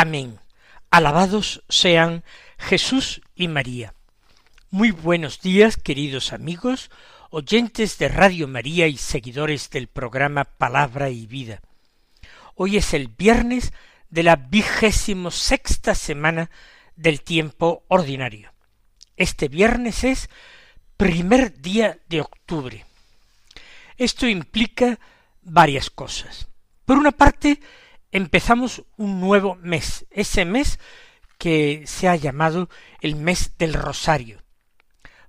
[0.00, 0.38] Amén.
[0.92, 2.22] Alabados sean
[2.56, 3.94] Jesús y María.
[4.70, 6.92] Muy buenos días, queridos amigos,
[7.30, 11.62] oyentes de Radio María y seguidores del programa Palabra y Vida.
[12.54, 13.72] Hoy es el viernes
[14.08, 16.48] de la vigésimo sexta semana
[16.94, 18.52] del tiempo ordinario.
[19.16, 20.30] Este viernes es
[20.96, 22.86] primer día de octubre.
[23.96, 25.00] Esto implica
[25.42, 26.46] varias cosas.
[26.84, 27.58] Por una parte,
[28.12, 30.78] empezamos un nuevo mes, ese mes
[31.38, 32.68] que se ha llamado
[33.00, 34.42] el mes del Rosario,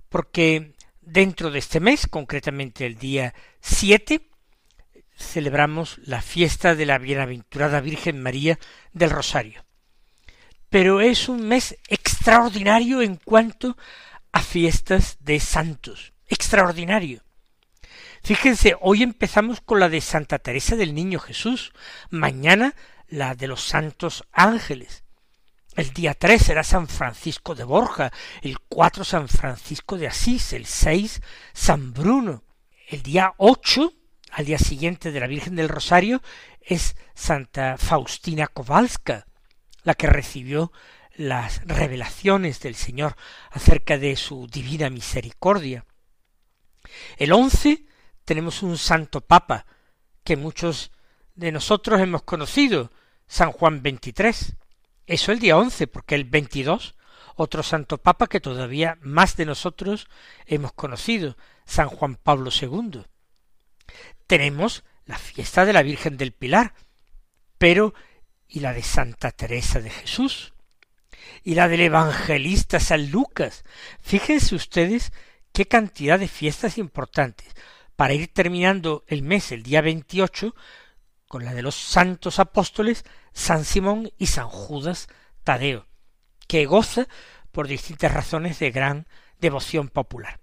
[0.08, 4.28] porque dentro de este mes, concretamente el día 7,
[5.16, 8.58] celebramos la fiesta de la Bienaventurada Virgen María
[8.92, 9.64] del Rosario.
[10.68, 13.76] Pero es un mes extraordinario en cuanto
[14.32, 17.22] a fiestas de santos, extraordinario.
[18.22, 21.72] Fíjense, hoy empezamos con la de Santa Teresa del Niño Jesús,
[22.10, 22.74] mañana
[23.08, 25.04] la de los santos ángeles.
[25.74, 30.66] El día tres será San Francisco de Borja, el cuatro San Francisco de Asís, el
[30.66, 31.22] seis
[31.54, 32.44] San Bruno.
[32.88, 33.94] El día ocho,
[34.32, 36.22] al día siguiente de la Virgen del Rosario,
[36.60, 39.26] es Santa Faustina Kowalska,
[39.82, 40.72] la que recibió
[41.14, 43.16] las revelaciones del Señor
[43.50, 45.86] acerca de su divina misericordia.
[47.16, 47.84] El once
[48.24, 49.66] tenemos un santo papa
[50.24, 50.90] que muchos
[51.34, 52.92] de nosotros hemos conocido,
[53.26, 54.56] San Juan XXIII.
[55.06, 56.94] Eso el día once, porque el veintidós,
[57.36, 60.08] otro santo papa que todavía más de nosotros
[60.46, 63.02] hemos conocido, San Juan Pablo II.
[64.26, 66.74] Tenemos la fiesta de la Virgen del Pilar,
[67.58, 67.94] pero
[68.46, 70.52] y la de Santa Teresa de Jesús,
[71.42, 73.64] y la del evangelista San Lucas.
[74.00, 75.12] Fíjense ustedes
[75.52, 77.48] qué cantidad de fiestas importantes
[78.00, 80.54] para ir terminando el mes el día 28
[81.28, 85.06] con la de los santos apóstoles San Simón y San Judas
[85.44, 85.86] Tadeo,
[86.48, 87.08] que goza
[87.52, 89.06] por distintas razones de gran
[89.38, 90.40] devoción popular.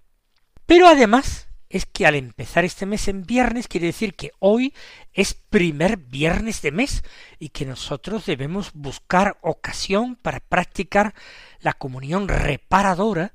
[0.68, 4.76] Pero además es que al empezar este mes en viernes quiere decir que hoy
[5.14, 7.04] es primer viernes de mes
[7.40, 11.16] y que nosotros debemos buscar ocasión para practicar
[11.62, 13.34] la comunión reparadora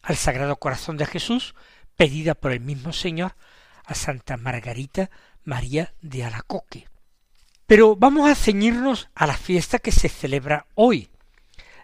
[0.00, 1.54] al Sagrado Corazón de Jesús
[2.02, 3.36] pedida por el mismo Señor
[3.84, 5.08] a Santa Margarita
[5.44, 6.88] María de Alacoque.
[7.64, 11.10] Pero vamos a ceñirnos a la fiesta que se celebra hoy,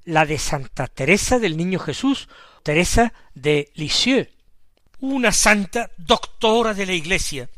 [0.03, 2.29] la de Santa Teresa del Niño Jesús,
[2.65, 4.29] Teresa de Lisieux,
[4.99, 7.49] una santa doctora de la Iglesia,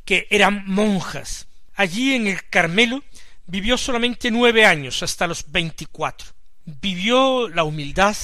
[0.03, 1.47] que eran monjas.
[1.75, 3.05] Allí en el Carmelo
[3.47, 6.27] vivió solamente nueve años, hasta los veinticuatro.
[6.65, 8.17] Vivió la humildad,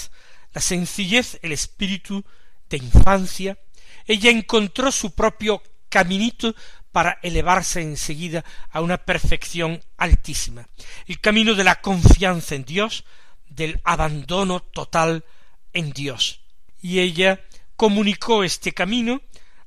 [0.53, 2.25] la sencillez, el espíritu
[2.69, 3.57] de infancia,
[4.05, 6.55] ella encontró su propio caminito
[6.91, 10.67] para elevarse enseguida a una perfección altísima,
[11.07, 13.03] el camino de la confianza en Dios,
[13.49, 15.25] del abandono total
[15.73, 16.41] en Dios.
[16.81, 17.41] Y ella
[17.75, 19.21] comunicó este camino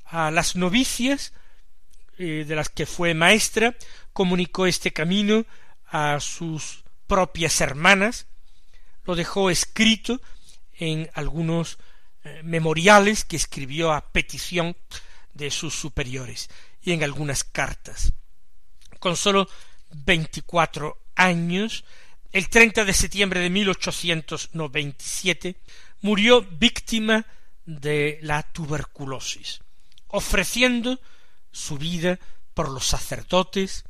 [0.05, 1.33] a las novicias,
[2.19, 3.77] eh, de las que fue maestra,
[4.13, 5.45] comunicó este camino
[5.87, 8.27] a sus propias hermanas,
[9.05, 10.21] lo dejó escrito
[10.79, 11.79] en algunos
[12.43, 14.77] memoriales que escribió a petición
[15.35, 16.49] de sus superiores
[16.83, 18.13] y en algunas cartas.
[18.99, 19.49] Con sólo
[19.91, 21.85] veinticuatro años,
[22.33, 25.57] el 30 de septiembre de 1897,
[26.01, 27.27] murió víctima
[27.65, 29.61] de la tuberculosis,
[30.09, 31.01] ofreciendo
[31.53, 32.19] su vida
[32.55, 33.85] por los sacerdotes,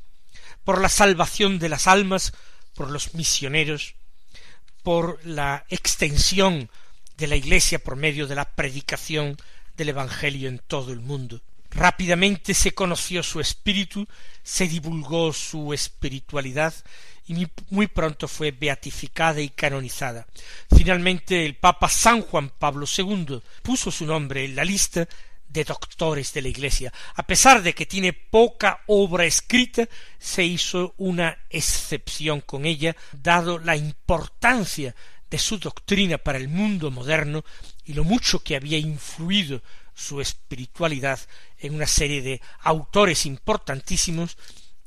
[0.64, 2.32] por la salvación de las almas,
[2.75, 3.94] por los misioneros,
[4.82, 6.70] por la extensión
[7.19, 9.37] de la Iglesia por medio de la predicación
[9.76, 11.41] del Evangelio en todo el mundo.
[11.70, 14.06] Rápidamente se conoció su espíritu,
[14.43, 16.73] se divulgó su espiritualidad
[17.26, 20.26] y muy pronto fue beatificada y canonizada.
[20.75, 25.06] Finalmente el Papa San Juan Pablo II puso su nombre en la lista
[25.49, 26.93] de doctores de la Iglesia.
[27.17, 29.88] A pesar de que tiene poca obra escrita,
[30.19, 34.94] se hizo una excepción con ella, dado la importancia
[35.31, 37.45] de su doctrina para el mundo moderno
[37.85, 39.63] y lo mucho que había influido
[39.95, 41.19] su espiritualidad
[41.59, 44.37] en una serie de autores importantísimos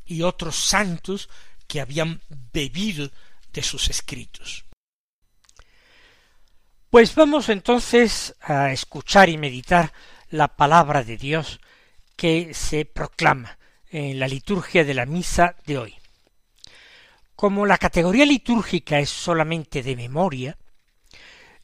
[0.06, 1.30] y otros santos
[1.68, 2.22] que habían
[2.54, 3.12] bebido
[3.54, 4.66] de sus escritos.
[6.90, 9.94] Pues vamos entonces a escuchar y meditar
[10.30, 11.60] la palabra de Dios
[12.16, 13.58] que se proclama
[13.90, 16.01] en la liturgia de la misa de hoy.
[17.42, 20.60] Como la categoría litúrgica es solamente de memoria,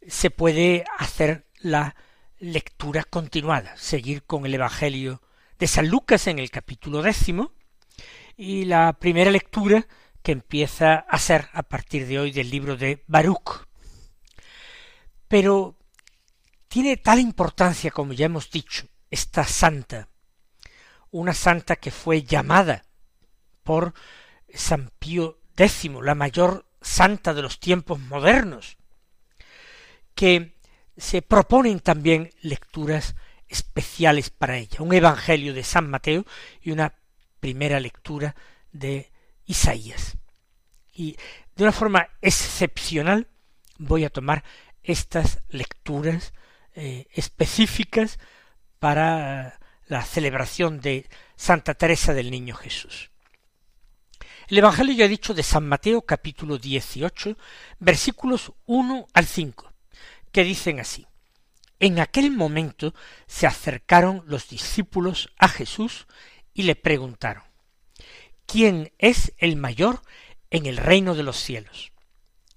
[0.08, 1.96] se puede hacer la
[2.40, 5.22] lectura continuada, seguir con el Evangelio
[5.60, 7.52] de San Lucas en el capítulo décimo
[8.36, 9.86] y la primera lectura
[10.24, 13.68] que empieza a ser a partir de hoy del libro de Baruch.
[15.28, 15.78] Pero
[16.70, 20.10] tiene tal importancia, como ya hemos dicho, esta santa,
[21.12, 22.84] una santa que fue llamada
[23.62, 23.94] por
[24.52, 25.38] San Pío
[26.04, 28.78] La mayor santa de los tiempos modernos,
[30.14, 30.56] que
[30.96, 33.16] se proponen también lecturas
[33.48, 36.26] especiales para ella, un Evangelio de San Mateo
[36.62, 36.94] y una
[37.40, 38.36] primera lectura
[38.72, 39.12] de
[39.46, 40.18] Isaías.
[40.94, 41.18] Y
[41.56, 43.28] de una forma excepcional
[43.80, 44.44] voy a tomar
[44.84, 46.34] estas lecturas
[46.76, 48.20] eh, específicas
[48.78, 53.10] para la celebración de Santa Teresa del Niño Jesús.
[54.48, 57.38] El Evangelio ya dicho de San Mateo capítulo 18
[57.80, 59.74] versículos 1 al 5,
[60.32, 61.06] que dicen así.
[61.82, 62.94] En aquel momento
[63.28, 66.08] se acercaron los discípulos a Jesús
[66.54, 67.44] y le preguntaron,
[68.46, 70.02] ¿quién es el mayor
[70.50, 71.92] en el reino de los cielos?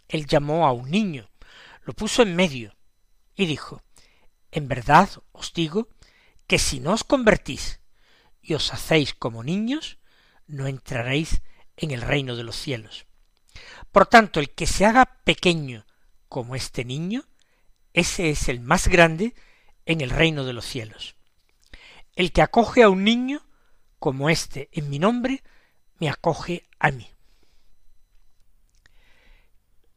[0.07, 1.29] Él llamó a un niño,
[1.83, 2.77] lo puso en medio
[3.35, 3.83] y dijo,
[4.53, 5.89] en verdad os digo
[6.47, 7.81] que si no os convertís
[8.41, 9.99] y os hacéis como niños,
[10.47, 11.43] no entraréis
[11.81, 13.07] en el reino de los cielos.
[13.91, 15.87] Por tanto, el que se haga pequeño
[16.29, 17.25] como este niño,
[17.93, 19.35] ese es el más grande
[19.87, 21.17] en el reino de los cielos.
[22.15, 23.43] El que acoge a un niño
[23.99, 25.43] como este en mi nombre,
[25.99, 27.09] me acoge a mí.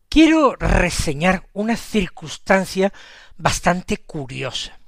[0.09, 2.93] Quiero reseñar una circunstancia
[3.37, 4.79] bastante curiosa.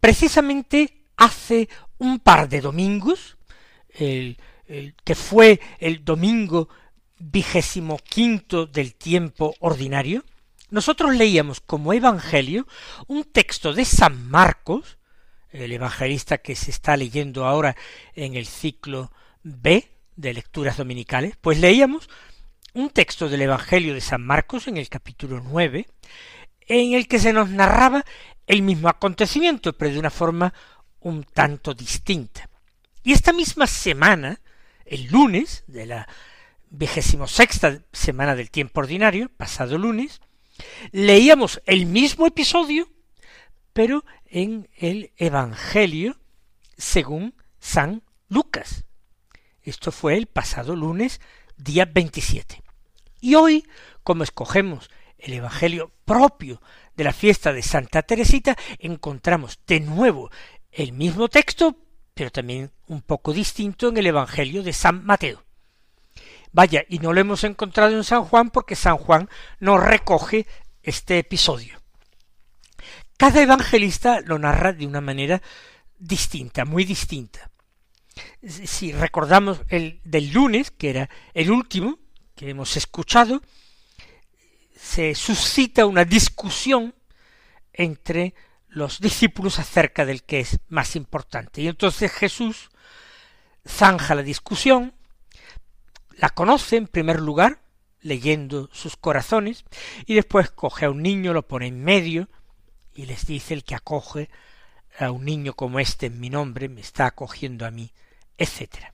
[0.00, 1.68] Precisamente hace
[1.98, 3.38] un par de domingos,
[3.88, 4.38] el,
[5.04, 6.68] que fue el domingo
[7.18, 10.24] vigésimo quinto del tiempo ordinario,
[10.70, 12.66] nosotros leíamos como evangelio
[13.06, 14.98] un texto de San Marcos,
[15.50, 17.76] el evangelista que se está leyendo ahora
[18.14, 22.08] en el ciclo B de lecturas dominicales, pues leíamos
[22.74, 25.86] un texto del Evangelio de San Marcos en el capítulo nueve,
[26.66, 28.04] en el que se nos narraba
[28.46, 30.54] el mismo acontecimiento, pero de una forma
[31.00, 32.48] un tanto distinta.
[33.02, 34.40] Y esta misma semana,
[34.86, 36.08] el lunes de la
[36.70, 40.20] vigésimo sexta semana del tiempo ordinario, pasado lunes,
[40.90, 42.88] leíamos el mismo episodio,
[43.72, 46.18] pero en el Evangelio
[46.76, 48.84] según San Lucas.
[49.62, 51.20] Esto fue el pasado lunes,
[51.56, 52.62] día 27.
[53.20, 53.66] Y hoy,
[54.02, 56.60] como escogemos el Evangelio propio
[56.96, 60.30] de la fiesta de Santa Teresita, encontramos de nuevo
[60.72, 61.76] el mismo texto,
[62.14, 65.42] pero también un poco distinto en el Evangelio de San Mateo.
[66.52, 69.28] Vaya, y no lo hemos encontrado en San Juan porque San Juan
[69.58, 70.46] no recoge
[70.82, 71.80] este episodio.
[73.16, 75.40] Cada evangelista lo narra de una manera
[75.98, 77.50] distinta, muy distinta.
[78.42, 81.98] Si recordamos el del lunes, que era el último
[82.34, 83.40] que hemos escuchado,
[84.76, 86.94] se suscita una discusión
[87.72, 88.34] entre
[88.72, 91.60] los discípulos acerca del que es más importante.
[91.60, 92.70] Y entonces Jesús
[93.66, 94.94] zanja la discusión,
[96.16, 97.60] la conoce en primer lugar,
[98.00, 99.64] leyendo sus corazones,
[100.06, 102.28] y después coge a un niño, lo pone en medio,
[102.94, 104.30] y les dice el que acoge
[104.98, 107.92] a un niño como este en mi nombre, me está acogiendo a mí,
[108.38, 108.92] etc.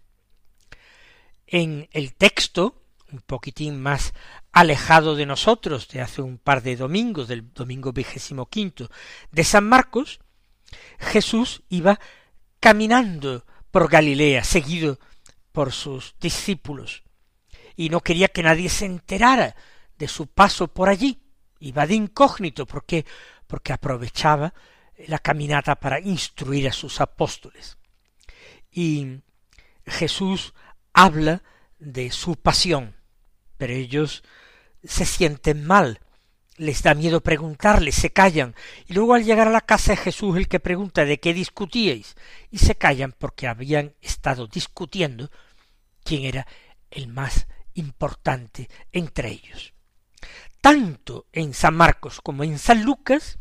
[1.47, 4.13] En el texto un poquitín más
[4.53, 8.91] alejado de nosotros de hace un par de domingos, del domingo vigésimo quinto
[9.31, 10.21] de San Marcos,
[10.99, 11.99] Jesús iba
[12.61, 14.99] caminando por Galilea, seguido
[15.53, 17.03] por sus discípulos,
[17.77, 19.55] y no quería que nadie se enterara
[19.97, 21.23] de su paso por allí.
[21.61, 23.05] Iba de incógnito, porque
[23.49, 24.55] porque aprovechaba
[25.09, 27.79] la caminata para instruir a sus apóstoles.
[28.71, 29.23] Y
[29.87, 30.55] Jesús
[30.93, 31.43] habla
[31.79, 32.95] de su pasión,
[33.59, 34.23] pero ellos
[34.85, 36.01] se sienten mal,
[36.57, 38.55] les da miedo preguntarle, se callan,
[38.87, 42.17] y luego al llegar a la casa de Jesús el que pregunta de qué discutíais,
[42.51, 45.31] y se callan porque habían estado discutiendo
[46.03, 46.47] quién era
[46.91, 49.75] el más importante entre ellos.
[50.61, 53.39] Tanto en San Marcos como en San Lucas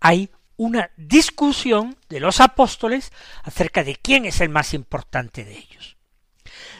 [0.00, 3.12] hay una discusión de los apóstoles
[3.42, 5.96] acerca de quién es el más importante de ellos.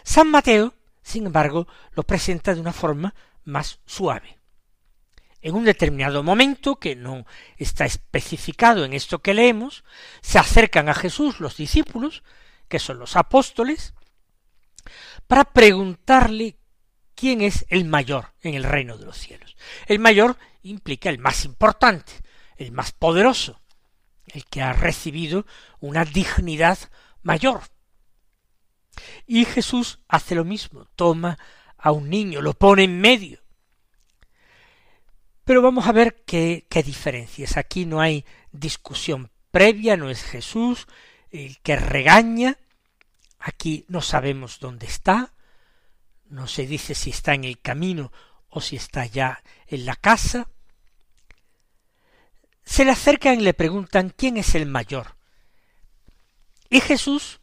[0.04, 4.38] San Mateo, sin embargo, lo presenta de una forma más suave.
[5.42, 7.26] En un determinado momento, que no
[7.58, 9.84] está especificado en esto que leemos,
[10.23, 12.25] se acercan a Jesús los discípulos,
[12.68, 13.92] que son los apóstoles,
[15.26, 16.56] para preguntarle
[17.14, 19.56] quién es el mayor en el reino de los cielos.
[19.87, 22.12] El mayor implica el más importante,
[22.56, 23.61] el más poderoso,
[24.26, 25.44] el que ha recibido
[25.80, 26.78] una dignidad
[27.23, 27.61] mayor.
[29.26, 31.38] Y Jesús hace lo mismo, toma
[31.76, 33.40] a un niño, lo pone en medio.
[35.44, 37.56] Pero vamos a ver qué, qué diferencias.
[37.56, 40.86] Aquí no hay discusión previa, no es Jesús
[41.34, 42.58] el que regaña,
[43.40, 45.32] aquí no sabemos dónde está,
[46.26, 48.12] no se dice si está en el camino
[48.48, 50.48] o si está ya en la casa.
[52.64, 55.16] Se le acercan y le preguntan quién es el mayor.
[56.70, 57.40] Y Jesús,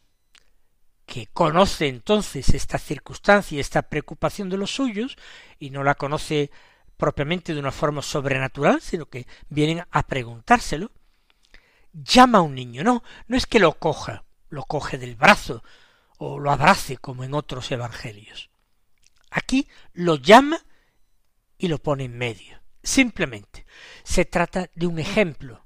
[1.06, 5.16] que conoce entonces esta circunstancia y esta preocupación de los suyos,
[5.58, 6.50] y no la conoce
[6.96, 10.92] propiamente de una forma sobrenatural, sino que vienen a preguntárselo,
[11.92, 12.84] llama a un niño.
[12.84, 15.62] No, no es que lo coja, lo coge del brazo
[16.18, 18.50] o lo abrace como en otros evangelios.
[19.30, 20.58] Aquí lo llama
[21.58, 22.60] y lo pone en medio.
[22.82, 23.66] Simplemente
[24.04, 25.64] se trata de un ejemplo.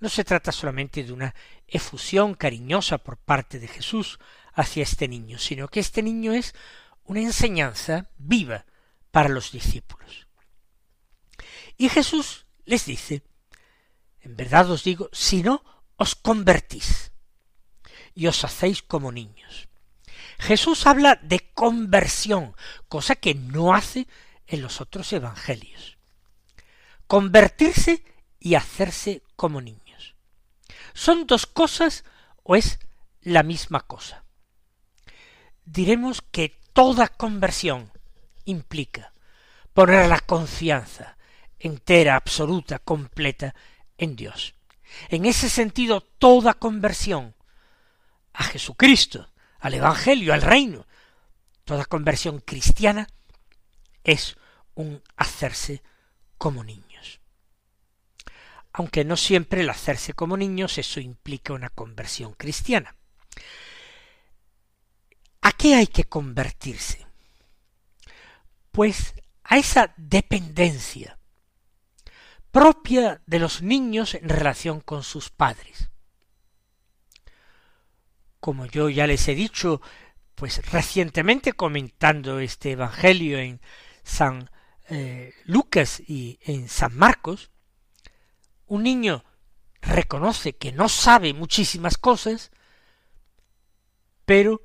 [0.00, 1.34] No se trata solamente de una
[1.66, 4.18] efusión cariñosa por parte de Jesús
[4.54, 6.54] hacia este niño, sino que este niño es
[7.04, 8.66] una enseñanza viva
[9.10, 10.26] para los discípulos.
[11.76, 13.22] Y Jesús les dice,
[14.20, 15.64] en verdad os digo, si no
[15.96, 17.12] os convertís
[18.14, 19.68] y os hacéis como niños.
[20.38, 22.54] Jesús habla de conversión,
[22.88, 24.06] cosa que no hace
[24.46, 25.98] en los otros evangelios.
[27.06, 28.04] Convertirse
[28.38, 30.14] y hacerse como niños.
[30.94, 32.04] ¿Son dos cosas
[32.42, 32.80] o es
[33.20, 34.21] la misma cosa?
[35.64, 37.90] Diremos que toda conversión
[38.44, 39.12] implica
[39.72, 41.16] poner la confianza
[41.58, 43.54] entera, absoluta, completa
[43.96, 44.54] en Dios.
[45.08, 47.34] En ese sentido, toda conversión
[48.34, 50.86] a Jesucristo al Evangelio, al reino.
[51.64, 53.06] Toda conversión cristiana
[54.02, 54.36] es
[54.74, 55.82] un hacerse
[56.36, 57.20] como niños.
[58.72, 62.96] Aunque no siempre el hacerse como niños eso implica una conversión cristiana.
[65.62, 67.06] ¿A qué hay que convertirse?
[68.72, 69.14] Pues
[69.44, 71.18] a esa dependencia
[72.50, 75.92] propia de los niños en relación con sus padres
[78.42, 79.80] como yo ya les he dicho,
[80.34, 83.60] pues recientemente comentando este Evangelio en
[84.02, 84.50] San
[84.88, 87.52] eh, Lucas y en San Marcos,
[88.66, 89.24] un niño
[89.80, 92.50] reconoce que no sabe muchísimas cosas,
[94.26, 94.60] pero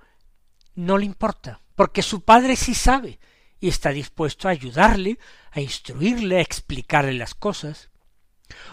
[0.78, 3.20] no le importa, porque su padre sí sabe
[3.60, 5.18] y está dispuesto a ayudarle,
[5.52, 7.90] a instruirle, a explicarle las cosas.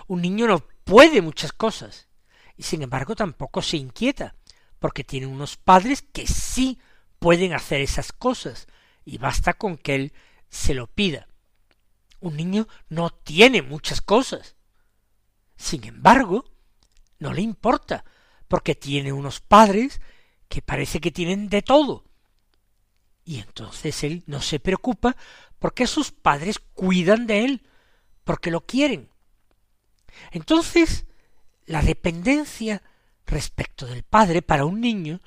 [0.07, 2.09] Un niño no puede muchas cosas,
[2.59, 4.37] y sin embargo tampoco se inquieta,
[4.79, 6.79] porque tiene unos padres que sí
[7.19, 8.67] pueden hacer esas cosas,
[9.07, 10.13] y basta con que él
[10.51, 11.27] se lo pida.
[12.21, 14.57] Un niño no tiene muchas cosas.
[15.57, 16.45] Sin embargo,
[17.19, 18.05] no le importa,
[18.47, 20.03] porque tiene unos padres
[20.55, 22.05] que parece que tienen de todo.
[23.25, 25.17] Y entonces él no se preocupa
[25.59, 27.67] porque sus padres cuidan de él,
[28.23, 29.11] porque lo quieren.
[30.31, 31.07] Entonces,
[31.67, 32.83] la dependencia
[33.27, 35.21] respecto del padre para un niño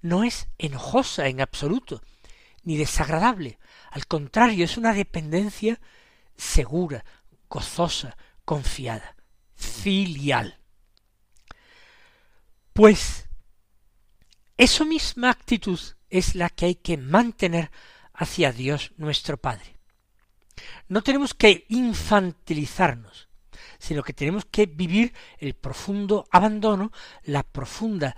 [0.00, 2.02] no es enojosa en absoluto,
[2.64, 3.60] ni desagradable.
[3.92, 5.78] Al contrario, es una dependencia
[6.36, 7.04] segura,
[7.48, 9.14] gozosa, confiada,
[9.54, 10.58] filial.
[12.72, 13.21] Pues
[14.62, 17.72] esa misma actitud es la que hay que mantener
[18.14, 19.76] hacia Dios nuestro Padre.
[20.86, 23.28] No tenemos que infantilizarnos,
[23.80, 26.92] sino que tenemos que vivir el profundo abandono,
[27.24, 28.16] la profunda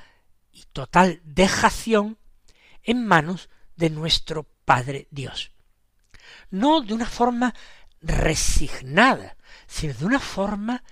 [0.53, 2.19] y total dejación
[2.83, 5.51] en manos de nuestro Padre Dios.
[6.51, 7.55] No de una forma
[8.03, 10.85] resignada, sino de una forma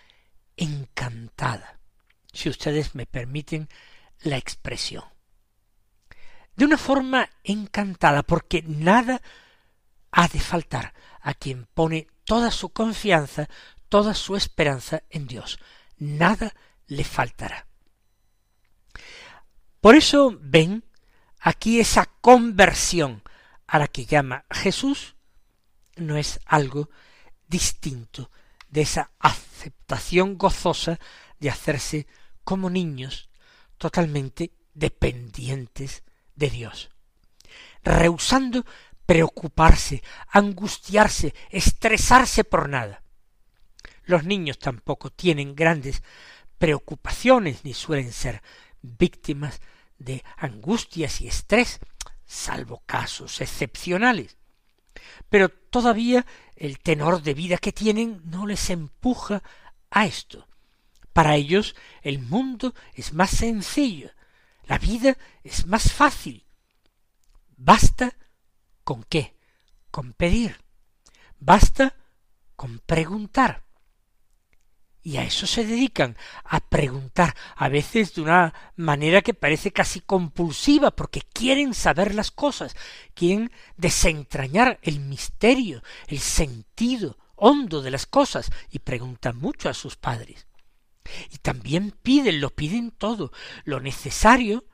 [0.57, 1.79] encantada.
[2.33, 3.69] si ustedes me permiten
[4.23, 5.12] la expresión.
[6.57, 9.23] De una forma encantada, porque nada
[10.11, 13.49] ha de faltar a quien pone toda su confianza,
[13.89, 15.59] toda su esperanza en Dios.
[15.99, 16.55] Nada
[16.87, 17.67] le faltará.
[19.81, 20.85] Por eso ven
[21.41, 23.23] aquí esa conversión
[23.67, 25.17] a la que llama Jesús,
[25.97, 26.91] no es algo
[27.49, 28.31] distinto
[28.69, 30.99] de esa aceptación gozosa
[31.41, 32.07] de hacerse
[32.45, 33.29] como niños
[33.79, 36.03] totalmente dependientes
[36.35, 36.91] de Dios,
[37.83, 38.65] rehusando
[39.07, 43.03] preocuparse, angustiarse, estresarse por nada.
[44.05, 46.03] Los niños tampoco tienen grandes
[46.59, 48.43] preocupaciones ni suelen ser
[48.81, 49.61] víctimas
[49.99, 51.81] de angustias y estrés,
[52.25, 54.37] salvo casos excepcionales.
[55.29, 59.43] Pero todavía el tenor de vida que tienen no les empuja
[59.91, 60.49] a esto.
[61.13, 64.11] Para ellos el mundo es más sencillo,
[64.65, 66.47] la vida es más fácil.
[67.57, 68.17] Basta
[68.85, 69.37] con qué?
[69.91, 70.61] Con pedir.
[71.39, 71.95] Basta
[72.57, 73.65] con preguntar.
[75.05, 80.01] Y a eso se dedican, a preguntar, a veces de una manera que parece casi
[80.01, 82.77] compulsiva, porque quieren saber las cosas,
[83.15, 89.97] quieren desentrañar el misterio, el sentido hondo de las cosas, y preguntan mucho a sus
[89.97, 90.47] padres.
[91.31, 93.33] Y también piden, lo piden todo,
[93.65, 94.65] lo necesario,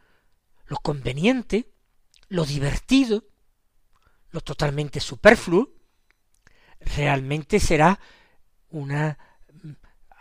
[0.66, 1.70] lo conveniente,
[2.28, 3.24] lo divertido,
[4.30, 5.72] lo totalmente superfluo,
[6.80, 7.98] realmente será
[8.70, 9.18] una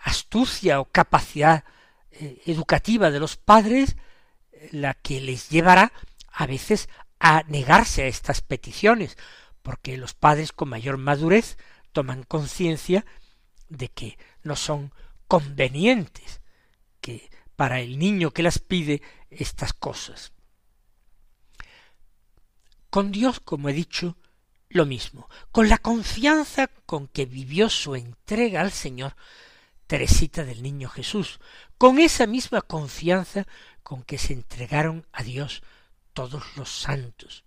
[0.03, 1.65] astucia o capacidad
[2.11, 3.97] eh, educativa de los padres
[4.51, 5.91] eh, la que les llevará
[6.31, 6.87] a veces
[7.19, 9.17] a negarse a estas peticiones,
[9.61, 11.57] porque los padres con mayor madurez
[11.91, 13.05] toman conciencia
[13.69, 14.93] de que no son
[15.27, 16.41] convenientes
[17.01, 20.31] que para el niño que las pide estas cosas.
[22.89, 24.17] Con Dios, como he dicho,
[24.69, 29.15] lo mismo, con la confianza con que vivió su entrega al Señor,
[29.87, 31.39] Teresita del Niño Jesús,
[31.77, 33.47] con esa misma confianza
[33.83, 35.63] con que se entregaron a Dios
[36.13, 37.43] todos los santos,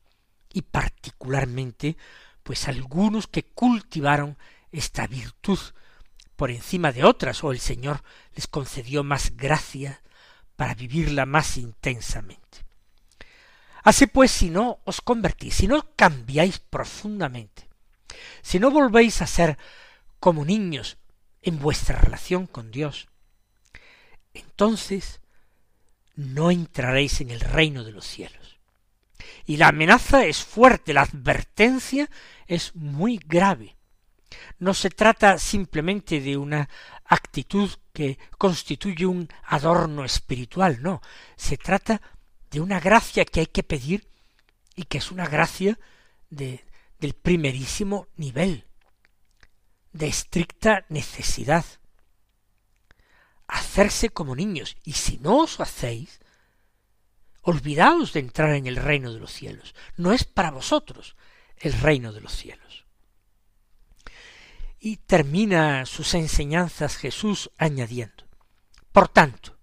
[0.53, 1.97] y particularmente
[2.43, 4.39] pues algunos que cultivaron
[4.73, 5.59] esta virtud
[6.41, 8.03] por encima de otras, o el Señor
[8.35, 10.01] les concedió más gracia
[10.57, 12.65] para vivirla más intensamente.
[13.83, 17.69] Así pues, si no os convertís, si no cambiáis profundamente,
[18.41, 19.59] si no volvéis a ser
[20.19, 20.97] como niños
[21.43, 23.09] en vuestra relación con Dios,
[24.33, 25.21] entonces
[26.15, 28.59] no entraréis en el reino de los cielos.
[29.45, 32.09] Y la amenaza es fuerte, la advertencia
[32.47, 33.77] es muy grave.
[34.59, 36.69] No se trata simplemente de una
[37.05, 41.01] actitud que constituye un adorno espiritual, no,
[41.37, 42.01] se trata
[42.51, 44.09] de una gracia que hay que pedir
[44.77, 45.79] y que es una gracia
[46.31, 46.65] de,
[46.99, 48.65] del primerísimo nivel,
[49.93, 51.65] de estricta necesidad.
[53.49, 56.21] Hacerse como niños, y si no os hacéis,
[57.43, 59.75] olvidaos de entrar en el reino de los cielos.
[59.97, 61.17] No es para vosotros
[61.57, 62.87] el reino de los cielos.
[64.81, 68.25] Y termina sus enseñanzas Jesús añadiendo,
[68.93, 69.59] por tanto,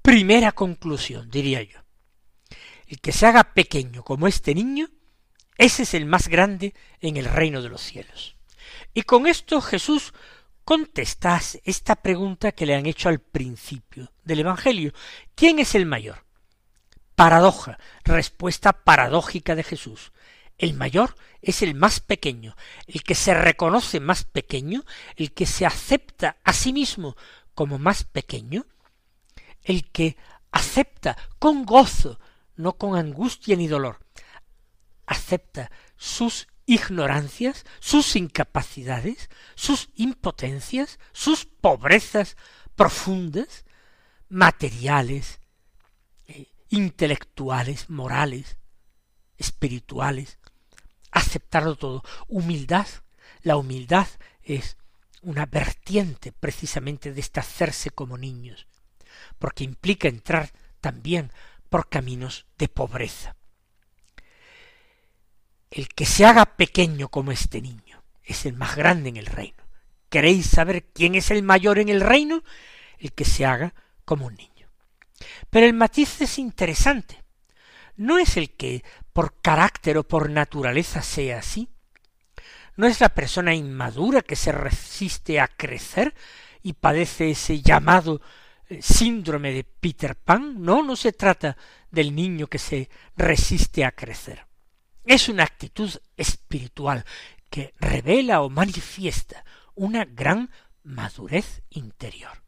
[0.00, 1.80] primera conclusión, diría yo,
[2.86, 4.88] el que se haga pequeño como este niño,
[5.58, 8.36] ese es el más grande en el reino de los cielos.
[8.94, 10.14] Y con esto Jesús
[10.64, 14.92] contesta esta pregunta que le han hecho al principio del Evangelio.
[15.34, 16.24] ¿Quién es el mayor?
[17.14, 20.12] Paradoja, respuesta paradójica de Jesús.
[20.62, 22.54] El mayor es el más pequeño,
[22.86, 24.84] el que se reconoce más pequeño,
[25.16, 27.16] el que se acepta a sí mismo
[27.56, 28.64] como más pequeño,
[29.64, 30.16] el que
[30.52, 32.20] acepta con gozo,
[32.54, 34.06] no con angustia ni dolor,
[35.04, 42.36] acepta sus ignorancias, sus incapacidades, sus impotencias, sus pobrezas
[42.76, 43.64] profundas,
[44.28, 45.40] materiales,
[46.28, 48.58] eh, intelectuales, morales,
[49.38, 50.38] espirituales,
[51.12, 52.02] aceptarlo todo.
[52.26, 52.86] Humildad,
[53.42, 54.08] la humildad
[54.42, 54.76] es
[55.22, 58.66] una vertiente precisamente de este hacerse como niños,
[59.38, 61.30] porque implica entrar también
[61.70, 63.36] por caminos de pobreza
[65.72, 69.62] el que se haga pequeño como este niño es el más grande en el reino.
[70.10, 72.44] ¿Queréis saber quién es el mayor en el reino?
[72.98, 74.68] El que se haga como un niño.
[75.48, 77.24] Pero el matiz es interesante.
[77.96, 81.68] No es el que por carácter o por naturaleza sea así.
[82.76, 86.14] No es la persona inmadura que se resiste a crecer
[86.62, 88.20] y padece ese llamado
[88.68, 91.56] eh, síndrome de Peter Pan, no, no se trata
[91.90, 94.46] del niño que se resiste a crecer.
[95.04, 97.04] Es una actitud espiritual
[97.50, 99.44] que revela o manifiesta
[99.74, 100.50] una gran
[100.84, 102.42] madurez interior.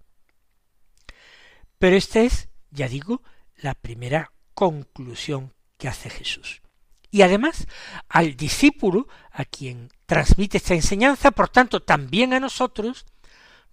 [1.79, 3.23] Pero esta es, ya digo,
[3.57, 6.63] la primera conclusión que hace Jesús.
[7.11, 7.67] Y además,
[8.09, 13.07] al discípulo, a quien transmite esta enseñanza, por tanto, también a nosotros,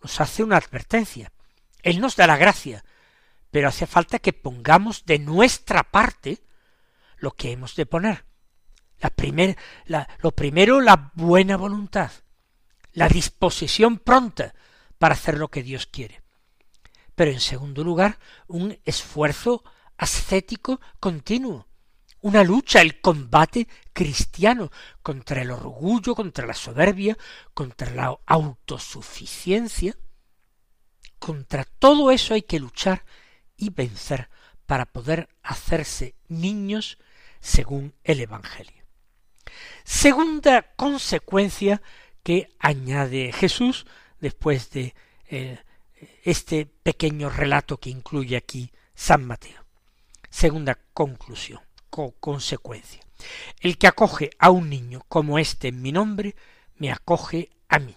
[0.02, 1.32] nos hace una advertencia.
[1.82, 2.84] Él nos da la gracia,
[3.50, 6.44] pero hace falta que pongamos de nuestra parte
[7.18, 8.26] lo que hemos de poner.
[9.00, 9.58] La primer,
[10.20, 12.12] lo primero, la buena voluntad,
[12.94, 14.54] la disposición pronta
[15.00, 16.22] para hacer lo que Dios quiere.
[17.16, 19.64] Pero en segundo lugar, un esfuerzo
[19.98, 21.68] ascético continuo,
[22.22, 27.18] una lucha, el combate cristiano contra el orgullo, contra la soberbia,
[27.54, 29.98] contra la autosuficiencia.
[31.20, 33.06] Contra todo eso hay que luchar
[33.58, 34.30] y vencer
[34.66, 36.98] para poder hacerse niños
[37.40, 38.84] según el Evangelio.
[39.84, 41.82] Segunda consecuencia
[42.24, 43.86] que añade Jesús
[44.20, 44.94] después de
[45.28, 45.60] eh,
[46.24, 49.66] este pequeño relato que incluye aquí San Mateo.
[50.30, 51.62] Segunda conclusión
[52.20, 53.02] consecuencia.
[53.60, 56.36] El que acoge a un niño como este en mi nombre,
[56.78, 57.96] me acoge a mí.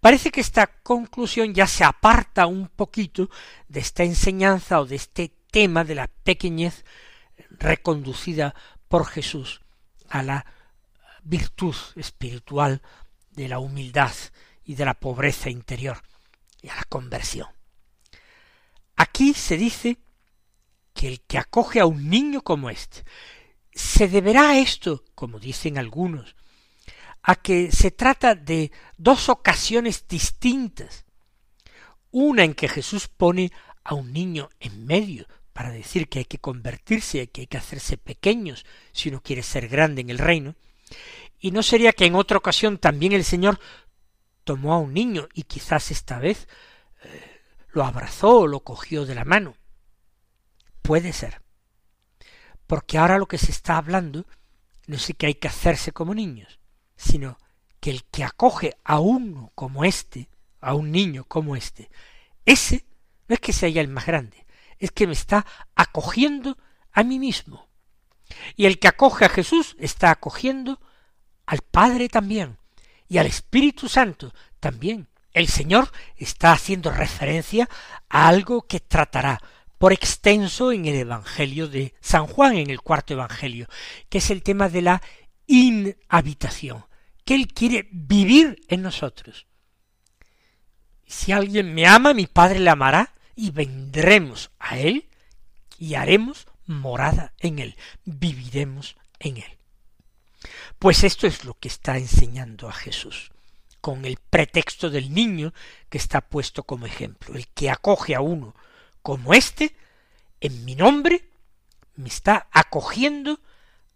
[0.00, 3.30] Parece que esta conclusión ya se aparta un poquito
[3.68, 6.84] de esta enseñanza o de este tema de la pequeñez
[7.50, 8.54] reconducida
[8.88, 9.60] por Jesús
[10.08, 10.46] a la
[11.22, 12.82] virtud espiritual
[13.32, 14.12] de la humildad
[14.64, 16.02] y de la pobreza interior
[16.62, 17.48] y a la conversión.
[18.96, 19.98] Aquí se dice
[20.98, 23.04] que el que acoge a un niño como este
[23.72, 26.34] se deberá a esto, como dicen algunos,
[27.22, 31.04] a que se trata de dos ocasiones distintas.
[32.10, 33.52] Una en que Jesús pone
[33.84, 37.96] a un niño en medio para decir que hay que convertirse, que hay que hacerse
[37.96, 40.56] pequeños si uno quiere ser grande en el reino,
[41.38, 43.60] y no sería que en otra ocasión también el Señor
[44.42, 46.48] tomó a un niño y quizás esta vez
[47.04, 49.54] eh, lo abrazó o lo cogió de la mano.
[50.88, 51.42] Puede ser.
[52.66, 54.24] Porque ahora lo que se está hablando
[54.86, 56.60] no es que hay que hacerse como niños,
[56.96, 57.36] sino
[57.78, 60.30] que el que acoge a uno como este,
[60.62, 61.90] a un niño como este,
[62.46, 62.86] ese
[63.28, 64.46] no es que sea el más grande,
[64.78, 66.56] es que me está acogiendo
[66.92, 67.68] a mí mismo.
[68.56, 70.80] Y el que acoge a Jesús está acogiendo
[71.44, 72.56] al Padre también,
[73.08, 75.06] y al Espíritu Santo también.
[75.34, 77.68] El Señor está haciendo referencia
[78.08, 79.42] a algo que tratará
[79.78, 83.68] por extenso en el Evangelio de San Juan, en el cuarto Evangelio,
[84.08, 85.02] que es el tema de la
[85.46, 86.84] inhabitación,
[87.24, 89.46] que Él quiere vivir en nosotros.
[91.06, 95.08] Si alguien me ama, mi Padre le amará, y vendremos a Él
[95.78, 99.58] y haremos morada en Él, viviremos en Él.
[100.80, 103.30] Pues esto es lo que está enseñando a Jesús,
[103.80, 105.54] con el pretexto del niño
[105.88, 108.54] que está puesto como ejemplo, el que acoge a uno
[109.08, 109.74] como éste,
[110.38, 111.30] en mi nombre,
[111.96, 113.40] me está acogiendo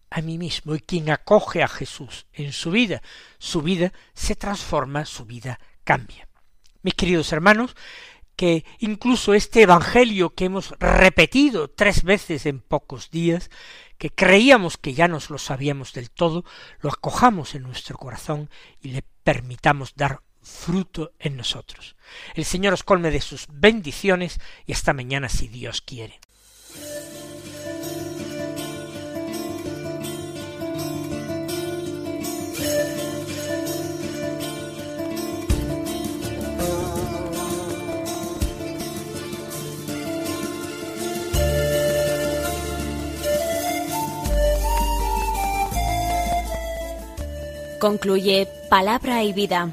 [0.08, 0.74] a mí mismo.
[0.74, 3.02] Y quien acoge a Jesús en su vida,
[3.36, 6.28] su vida se transforma, su vida cambia.
[6.80, 7.76] Mis queridos hermanos,
[8.36, 13.50] que incluso este Evangelio que hemos repetido tres veces en pocos días,
[13.98, 16.42] que creíamos que ya nos lo sabíamos del todo,
[16.80, 18.48] lo acojamos en nuestro corazón
[18.80, 21.96] y le permitamos dar fruto en nosotros.
[22.34, 26.20] El Señor os colme de sus bendiciones y hasta mañana si Dios quiere.
[47.80, 49.72] Concluye Palabra y Vida